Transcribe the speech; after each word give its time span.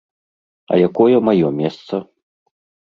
А 0.71 0.81
якое 0.87 1.17
маё 1.31 1.47
месца? 1.61 2.05